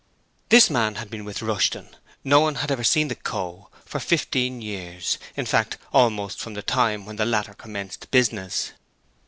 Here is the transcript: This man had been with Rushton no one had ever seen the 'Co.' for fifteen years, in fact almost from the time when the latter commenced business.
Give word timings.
This 0.49 0.67
man 0.71 0.95
had 0.95 1.11
been 1.11 1.25
with 1.25 1.43
Rushton 1.43 1.95
no 2.23 2.39
one 2.39 2.55
had 2.55 2.71
ever 2.71 2.83
seen 2.83 3.07
the 3.07 3.13
'Co.' 3.13 3.69
for 3.85 3.99
fifteen 3.99 4.59
years, 4.59 5.19
in 5.35 5.45
fact 5.45 5.77
almost 5.93 6.39
from 6.39 6.55
the 6.55 6.63
time 6.63 7.05
when 7.05 7.17
the 7.17 7.25
latter 7.27 7.53
commenced 7.53 8.09
business. 8.09 8.71